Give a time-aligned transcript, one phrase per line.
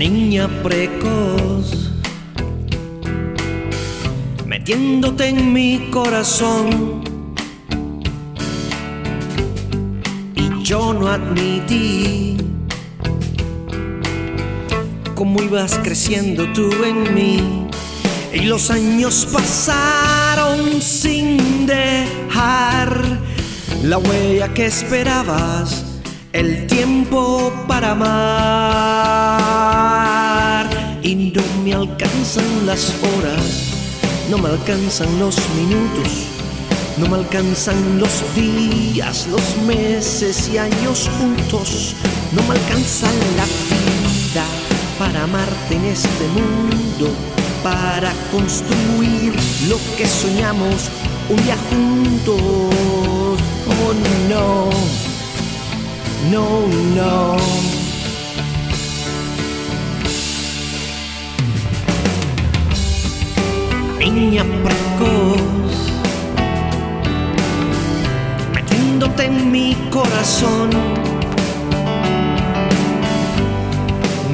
[0.00, 1.90] niña precoz,
[4.46, 7.04] metiéndote en mi corazón.
[10.34, 12.38] Y yo no admití
[15.14, 17.66] cómo ibas creciendo tú en mí.
[18.32, 23.20] Y los años pasaron sin dejar
[23.82, 25.84] la huella que esperabas,
[26.32, 28.69] el tiempo para amar.
[31.70, 33.70] Me alcanzan las horas,
[34.28, 36.26] no me alcanzan los minutos,
[36.96, 41.94] no me alcanzan los días, los meses y años juntos,
[42.32, 44.44] no me alcanzan la vida
[44.98, 47.08] para amarte en este mundo
[47.62, 49.32] para construir
[49.68, 50.90] lo que soñamos
[51.28, 52.42] un día juntos.
[53.68, 53.94] Oh
[54.28, 54.70] no,
[56.32, 57.29] no, no.
[64.14, 65.92] Niña precoz,
[68.52, 70.70] metiéndote en mi corazón,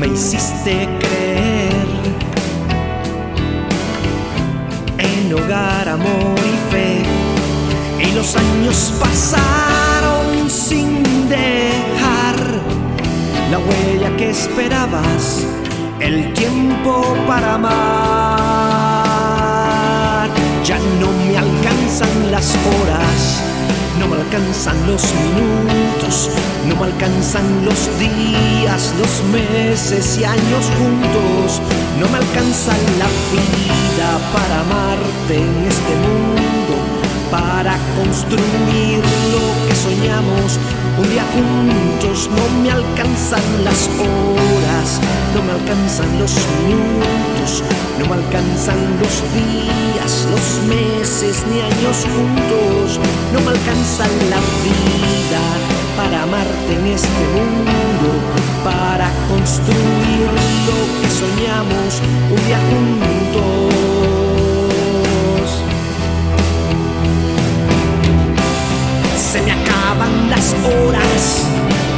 [0.00, 1.86] me hiciste creer
[4.98, 7.02] en hogar, amor y fe.
[8.08, 12.36] Y los años pasaron sin dejar
[13.50, 15.46] la huella que esperabas,
[16.00, 17.95] el tiempo para amar.
[22.36, 23.40] Las horas,
[23.98, 26.28] no me alcanzan los minutos,
[26.68, 31.62] no me alcanzan los días, los meses y años juntos,
[31.98, 36.74] no me alcanza la vida para amarte en este mundo,
[37.30, 39.00] para construir
[39.32, 40.58] lo que soñamos.
[40.98, 45.00] Un día juntos, no me alcanzan las horas,
[45.34, 46.32] no me alcanzan los
[46.68, 47.35] minutos,
[47.98, 52.98] no me alcanzan los días, los meses ni años juntos,
[53.32, 55.42] no me alcanza la vida
[55.96, 58.08] para amarte en este mundo,
[58.64, 60.28] para construir
[60.66, 63.70] lo que soñamos un día juntos.
[69.16, 71.46] Se me acaban las horas,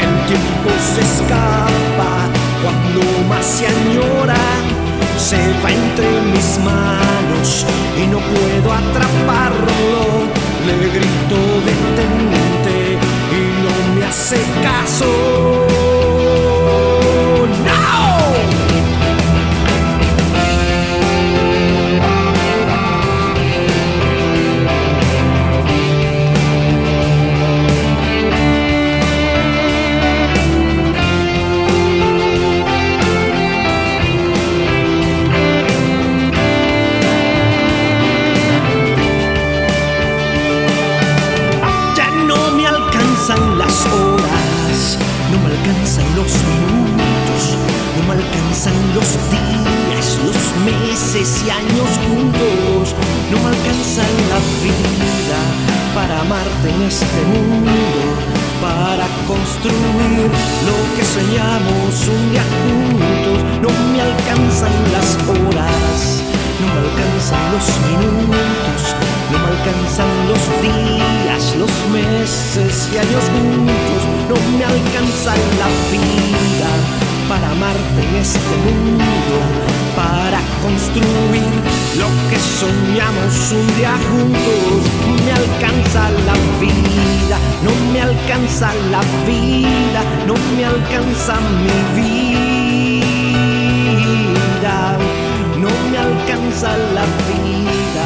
[0.00, 2.12] el tiempo se escapa
[2.62, 4.40] cuando más se añora,
[5.18, 7.66] se va entre mis manos
[7.96, 9.74] y no puedo atraparlo.
[10.66, 11.36] Le grito
[11.70, 12.98] detente
[13.32, 15.43] y no me hace caso.
[43.82, 44.98] Horas,
[45.30, 47.42] no me alcanzan los minutos,
[47.96, 52.94] no me alcanzan los días, los meses y años juntos,
[53.30, 55.40] no me alcanzan la vida
[55.94, 57.72] para amarte en este mundo,
[58.62, 60.30] para construir
[60.68, 62.23] lo que soñamos un
[72.24, 76.70] meses y años juntos, no me alcanza la vida
[77.28, 79.36] para amarte en este mundo,
[79.94, 81.54] para construir
[82.00, 84.80] lo que soñamos un día juntos.
[85.06, 91.34] No me alcanza la vida, no me alcanza la vida, no me alcanza
[91.64, 92.44] mi vida
[95.64, 98.03] no me alcanza la vida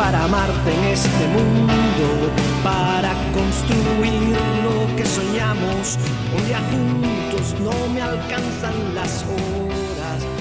[0.00, 2.32] para amarte en este mundo,
[2.64, 5.98] para construir lo que soñamos
[6.34, 10.39] un día juntos, no me alcanzan las horas.